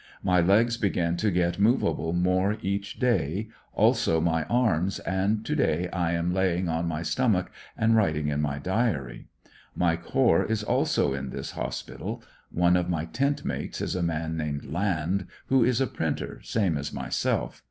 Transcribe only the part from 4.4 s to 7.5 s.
arms, and to day I am laying on my stom ach